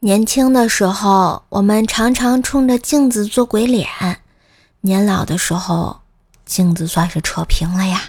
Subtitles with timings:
[0.00, 3.84] 年轻的时候，我们常常冲着镜子做鬼脸；
[4.80, 5.98] 年老的时候，
[6.46, 8.02] 镜子算是扯平了呀。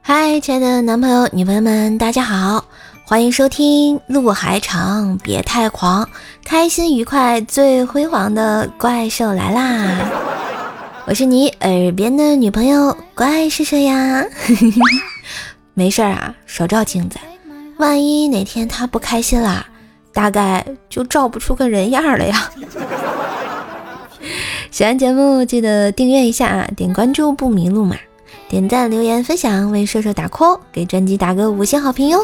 [0.00, 2.64] 嗨，亲爱的男朋友、女朋友们，大家好，
[3.08, 6.04] 欢迎收听《路还长，别太狂》。
[6.44, 9.96] 开心愉快最辉煌的怪兽来啦！
[11.06, 14.26] 我是你耳边的女朋友怪兽兽呀。
[15.72, 17.18] 没事儿啊，少照镜子，
[17.78, 19.66] 万一哪天他不开心啦，
[20.12, 22.50] 大概就照不出个人样了呀。
[24.70, 27.96] 喜欢节目记得订阅一下啊，点关注不迷路嘛，
[28.50, 32.22] 点赞留言分享为射手打 call，给专辑打个五星好评哟。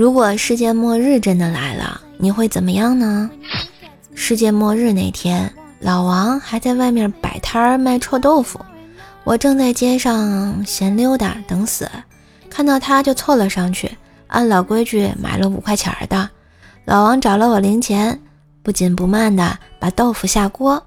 [0.00, 3.30] 如果世界末日真的来了，你会怎么样呢？
[4.14, 8.58] 世界末日那天，老王还在外面摆摊儿卖臭豆腐，
[9.24, 11.86] 我正在街上闲溜达等死，
[12.48, 13.94] 看到他就凑了上去，
[14.28, 16.30] 按老规矩买了五块钱的。
[16.86, 18.18] 老王找了我零钱，
[18.62, 20.82] 不紧不慢的把豆腐下锅，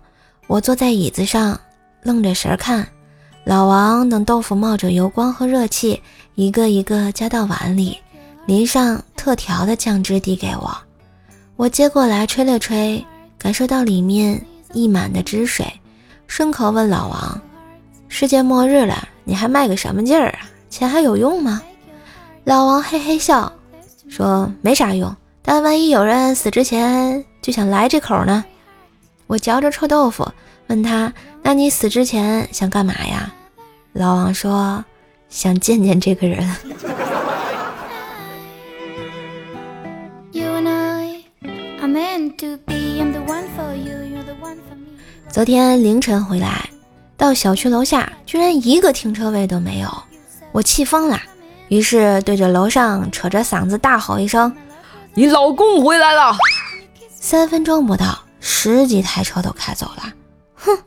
[0.48, 1.60] 我坐在椅子上
[2.02, 2.88] 愣着神看。
[3.44, 6.02] 老王等豆腐冒着油光和热气，
[6.34, 8.00] 一个一个加到碗里，
[8.46, 10.78] 淋上特调的酱汁递给我。
[11.56, 13.04] 我接过来吹了吹，
[13.38, 15.66] 感受到里面溢满的汁水，
[16.28, 17.40] 顺口问老王
[18.10, 20.40] ：“世界末日了，你还卖个什么劲儿啊？
[20.70, 21.62] 钱还有用吗？”
[22.44, 23.52] 老王嘿嘿笑，
[24.10, 28.44] 说：“没啥用，但万一有人死之前就想来这口呢？”
[29.28, 30.30] 我嚼着臭豆腐，
[30.68, 31.14] 问他。
[31.46, 33.34] 那你死之前想干嘛呀？
[33.92, 34.84] 老王说
[35.30, 36.50] 想见见这个人。
[45.30, 46.70] 昨天凌晨回来，
[47.18, 49.90] 到小区楼下居然一个停车位都没有，
[50.52, 51.20] 我气疯了，
[51.70, 54.56] 于是对着楼上扯着嗓子大吼一声
[55.16, 56.36] ：“你老公回来了！”
[57.10, 60.14] 三分钟不到，十几台车都开走了。
[60.56, 60.78] 哼！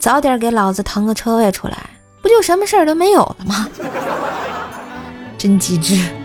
[0.00, 1.78] 早点给老子腾个车位出来，
[2.20, 3.68] 不就什么事儿都没有了吗？
[5.38, 6.23] 真机智。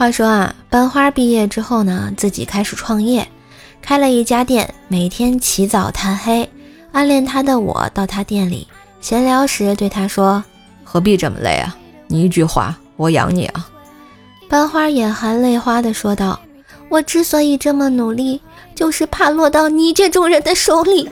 [0.00, 3.28] 话说啊，班花毕业之后呢，自己开始创业，
[3.82, 6.48] 开了一家店，每天起早贪黑。
[6.90, 8.66] 暗恋他的我到他店里
[9.02, 10.42] 闲聊时，对他说
[10.82, 11.76] ：“何必这么累啊？
[12.06, 13.68] 你一句话，我养你啊。”
[14.48, 16.40] 班花眼含泪花的说道
[16.88, 18.40] ：“我之所以这么努力。”
[18.74, 21.06] 就是怕落到你这种人的手里。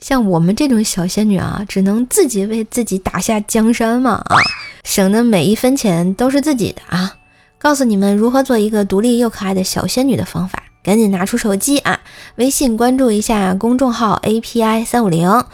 [0.00, 4.36] 像我们这种小仙女啊，只能自己为自己打下江山嘛啊，
[4.84, 7.14] 省的每一分钱都是自己的啊。
[7.58, 11.98] 告诉你们如何做一个独立又可爱的小仙女的方法，赶紧拿出手机啊，
[12.36, 15.44] 微信关注一下公众号 API 三五零。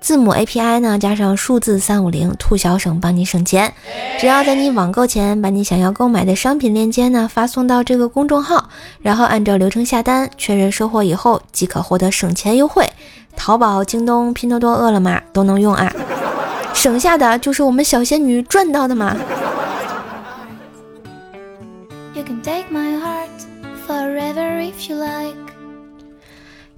[0.00, 3.72] 字母 API 呢，加上数字三五零，兔小省帮你省钱。
[4.20, 8.68] 只要在你网购前把你想要购买的商品链接呢发送到这个公众号，
[9.00, 12.86] 然后按照流程下单，确认收货以后即可获得省钱优惠。
[13.36, 15.92] 淘宝、京东、拼多多、饿了么都能用啊，
[16.72, 19.16] 省下的就是我们小仙女赚到的嘛。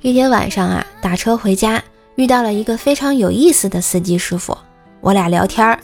[0.00, 1.82] 一天晚上啊，打车回家。
[2.16, 4.56] 遇到了一个非常有意思的司机师傅，
[5.02, 5.78] 我俩聊天儿，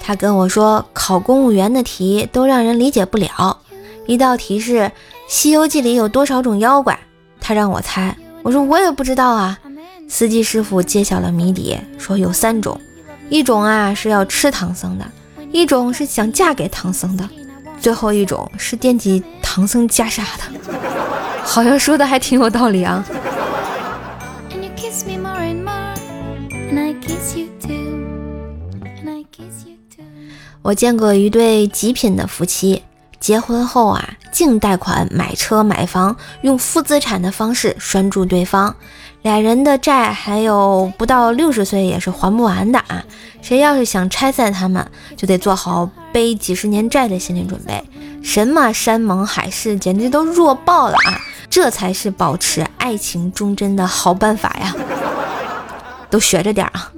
[0.00, 3.56] 他跟我说考公务员的题都让人理解不了。
[4.06, 4.80] 一道题是
[5.28, 6.98] 《西游记》里有多少种妖怪，
[7.40, 9.56] 他让我猜，我说我也不知道啊。
[10.08, 12.80] 司机师傅揭晓了谜底，说有三种，
[13.28, 15.04] 一种啊是要吃唐僧的，
[15.50, 17.28] 一种是想嫁给唐僧的，
[17.80, 20.44] 最后一种是惦记唐僧袈裟的。
[21.44, 23.04] 好像说的还挺有道理啊。
[30.62, 32.82] 我见过一对极品的夫妻，
[33.20, 38.74] 结婚后啊，净贷款买车买房，用负资产的方式拴住对方，
[39.26, 43.04] 俩人的债还有不到六十岁也是还不完的啊！
[43.42, 47.82] 谁要是想拆散他们，就得做好背几十年债的心理准备。
[48.22, 51.18] 什么山盟海誓，简直都弱爆了啊！
[51.50, 54.72] 这才是保持爱情忠贞的好办法呀！
[56.08, 56.92] 都学着点啊！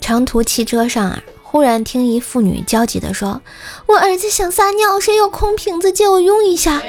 [0.00, 3.42] 长途汽车上啊，忽然听一妇女焦急地说
[3.86, 6.80] ：“我儿子想撒尿，谁有空瓶子借我用一下？”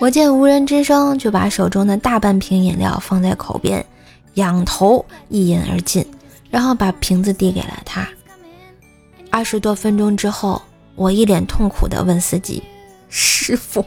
[0.00, 3.86] 我见无人吱声，就把手中的大半瓶饮料放在口边，
[4.34, 6.04] 仰头一饮而尽，
[6.50, 8.08] 然后把瓶子递给了他。
[9.30, 10.60] 二十多分钟之后，
[10.96, 12.60] 我一脸痛苦地问司机
[13.08, 13.84] ：“师傅，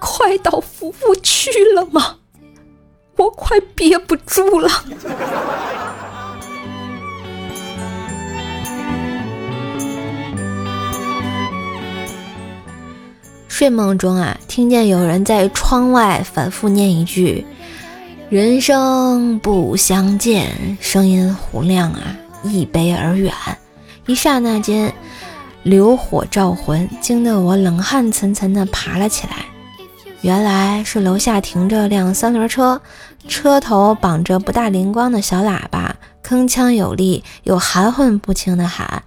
[0.00, 2.16] 快到服务区了吗？
[3.14, 4.68] 我快憋不住了。”
[13.58, 17.44] 睡梦中啊，听见有人在窗外反复念一句
[18.30, 23.34] “人生不相见”，声音洪亮啊，一悲而远。
[24.06, 24.94] 一刹那间，
[25.64, 29.46] 流火照魂，惊得我冷汗涔涔地爬了起来。
[30.20, 32.80] 原来是楼下停着辆三轮车，
[33.26, 39.02] 车头绑着不大灵光的小喇叭，铿锵有力又含混不清地喊：“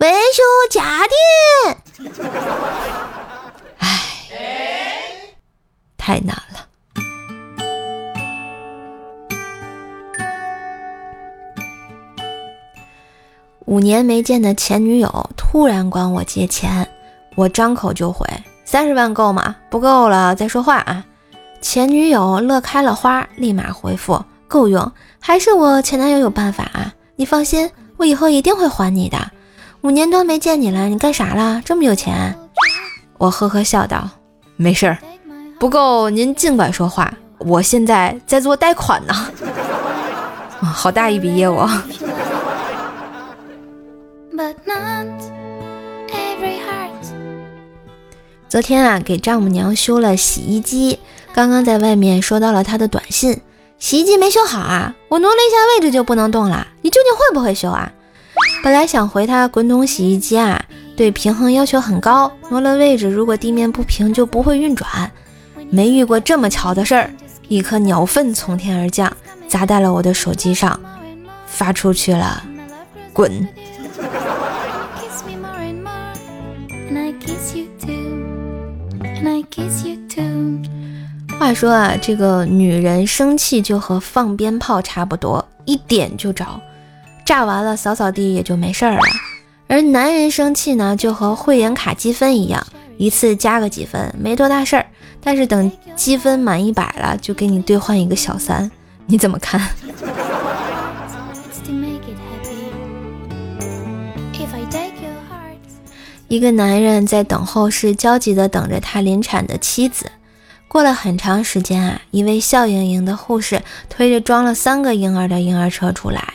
[0.00, 1.00] 维修家
[2.04, 2.12] 电。”
[5.96, 6.66] 太难了。
[13.64, 16.88] 五年没见的前女友突然管我借钱，
[17.34, 18.24] 我张口就回
[18.64, 19.56] ：“三十万够吗？
[19.68, 21.04] 不够了再说话啊！”
[21.60, 26.94] 前女友乐开了花，立马回复：“够用，还是我前男友有办法啊！
[27.16, 29.32] 你放心，我以后一定会还你的。
[29.80, 31.60] 五年多没见你了，你干啥了？
[31.64, 32.38] 这么有钱？”
[33.18, 34.08] 我呵呵笑道
[34.56, 34.98] ：“没事儿。”
[35.58, 37.12] 不够，您尽管说话。
[37.38, 39.14] 我现在在做贷款呢，
[40.60, 41.60] 好大一笔业务。
[48.48, 50.98] 昨天啊，给丈母娘修了洗衣机，
[51.34, 53.40] 刚刚在外面收到了她的短信：
[53.78, 56.66] 洗衣机没修好啊，我挪了一下位置就不能动了。
[56.80, 57.92] 你究竟会不会修啊？
[58.62, 60.64] 本来想回她，滚筒洗衣机啊，
[60.96, 64.88] 对平衡要求很高，挪了位置，如果地面不平就不会运转。
[65.68, 67.10] 没遇过这么巧的事儿，
[67.48, 69.14] 一颗鸟粪从天而降，
[69.46, 70.80] 砸在了我的手机上，
[71.46, 72.42] 发出去了，
[73.12, 73.46] 滚！
[81.38, 86.58] 话说啊，这个女人生气就和放鞭炮差不多，一点就着，
[87.26, 89.02] 炸完了扫扫地也就没事儿了。
[89.68, 92.66] 而男人生气呢，就和会员卡积分一样，
[92.96, 94.86] 一次加个几分，没多大事儿。
[95.20, 98.70] 但是等积分满一百了，就给你兑换一个小三，
[99.06, 99.60] 你怎么看？
[106.28, 110.10] 一个男人在等候室焦急地等着他临产的妻子。
[110.68, 116.34] 过了很长时间啊，一位笑盈盈的护士推着装了三个婴儿的婴儿车出来。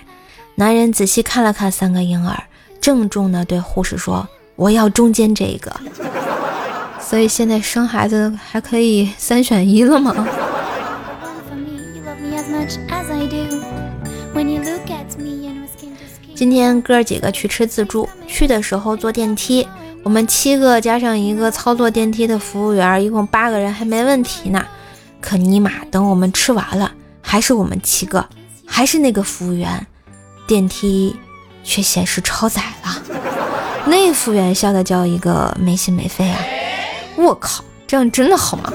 [0.55, 2.43] 男人仔细看了看三个婴儿，
[2.81, 5.71] 郑重地对护士说：“我要中间这个。
[6.99, 10.27] ”所以现在生孩子还可以三选一了吗？
[16.35, 19.67] 今天哥几个去吃自助，去的时候坐电梯，
[20.03, 24.65] 我们七个加上一个操作电梯的服务员，一共八个人还没问题呢。
[25.19, 26.91] 可尼玛，等我们吃完了，
[27.21, 28.25] 还是我们七个，
[28.65, 29.85] 还是那个服务员，
[30.47, 31.15] 电梯
[31.63, 33.01] 却显示超载了。
[33.85, 36.37] 那服务员笑的叫一个没心没肺啊！
[37.17, 38.71] 我靠，这样真的好吗？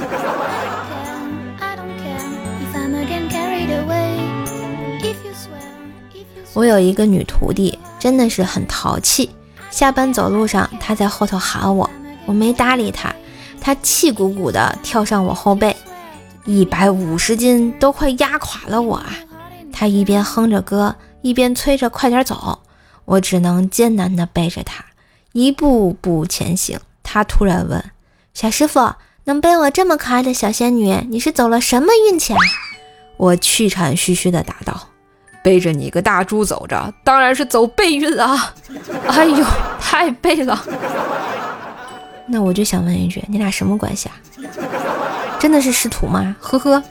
[6.55, 9.31] 我有一个女徒弟，真的是很淘气。
[9.71, 11.89] 下班走路上，她在后头喊我，
[12.25, 13.15] 我没搭理她，
[13.61, 15.77] 她气鼓鼓的跳上我后背，
[16.47, 19.07] 一百五十斤都快压垮了我啊！
[19.71, 22.59] 她一边哼着歌，一边催着快点走，
[23.07, 24.85] 我只能艰难地背着他
[25.33, 26.79] 一步步前行。
[27.03, 27.83] 他突然问。
[28.35, 28.95] 小师傅，
[29.25, 32.39] 能背我这么可爱的小仙女，你是走了什么运气啊？
[33.17, 34.89] 我气喘吁吁地答道
[35.43, 38.55] ：“背着你个大猪走着，当然是走背运啊！
[39.09, 39.45] ”哎呦，
[39.81, 40.63] 太背了。
[42.27, 44.21] 那我就想问一句，你俩什么关系啊？
[45.39, 46.37] 真的是师徒吗？
[46.41, 46.83] 呵呵。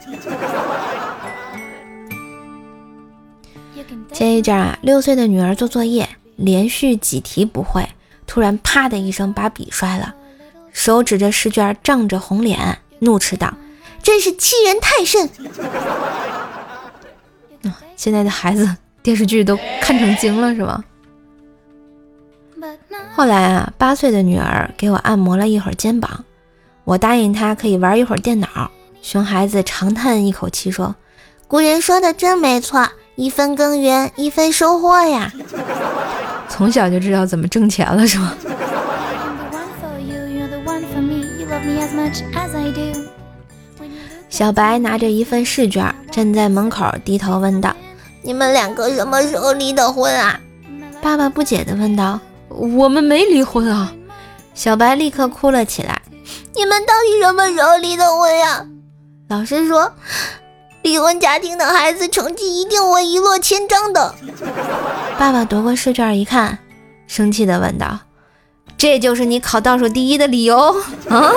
[4.16, 7.86] 前一阵啊，六岁的女儿做作业，连续几题不会，
[8.26, 10.14] 突然啪的一声把笔摔了。
[10.72, 13.52] 手指着试卷，涨着红脸，怒斥道
[14.02, 15.28] ：“真是欺人太甚！”，
[17.94, 18.66] 现在的孩子
[19.02, 20.82] 电视剧都看成精了是吗？
[23.14, 26.24] 后来啊，八岁的女儿给我按摩了一会儿肩膀，
[26.84, 28.70] 我答应她可以玩一会儿电脑。
[29.02, 30.96] 熊孩子长叹一口气说
[31.46, 35.32] ：“古人说的真没错，一分耕耘一分收获呀。”
[36.48, 38.34] 从小就知道怎么挣钱了，是吗？
[44.28, 47.74] 小白拿着一份试卷，站在门口低头问道
[48.22, 50.38] ：“你们两个什么时候离的婚啊？”
[51.02, 53.92] 爸爸不解地问道：“我们没离婚啊！”
[54.54, 56.00] 小白立刻哭了起来
[56.54, 58.66] ：“你们到底什么时候离的婚呀？”
[59.28, 59.90] 老师说
[60.86, 64.14] ：“离婚家庭的孩子成绩一定会一落千丈的。”
[65.18, 66.56] 爸爸夺过试卷一看，
[67.08, 67.98] 生气的问道
[68.78, 70.56] ：“这就是你考倒数第一的理由
[71.08, 71.32] 啊？”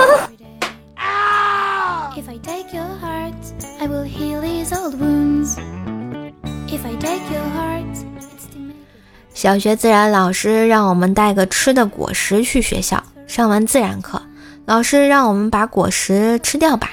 [9.34, 13.02] 小学自然老师让我们带个吃的果实去学校。
[13.26, 14.22] 上完自然课，
[14.66, 16.92] 老师让我们把果实吃掉吧。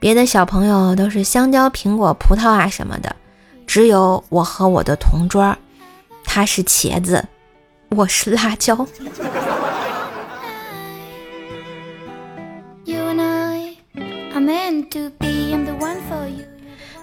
[0.00, 3.14] 别的小朋友都是香蕉、苹果、葡萄啊什么的，
[3.66, 5.54] 只有我和我的同桌，
[6.24, 7.22] 他是茄子，
[7.90, 8.74] 我是辣椒。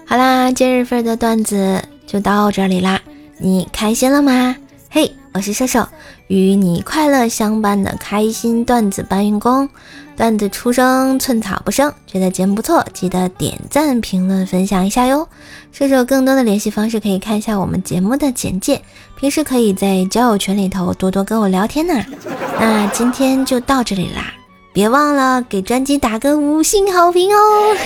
[0.04, 3.00] 好啦，今日份的段子就到这里啦，
[3.38, 4.56] 你开心了吗？
[5.00, 5.86] 嘿，我是射手，
[6.26, 9.68] 与你快乐相伴的开心段子搬运工。
[10.16, 15.28] 段子出生寸草不生，觉得节目不错，记得点赞、评论、分享一下哟。
[15.70, 18.82] 射手更多的联系方式可以看一下我们节目的简介，
[19.16, 22.04] 平时可以在交友群里头多多跟我聊天呢。
[22.58, 24.34] 那今天就到这里啦，
[24.72, 27.76] 别忘了给专辑打个五星好评哦。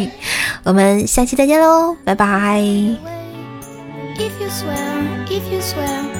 [0.64, 2.60] 我们下期再见喽，拜拜。
[4.18, 4.76] If you swear,
[5.30, 6.17] if you swear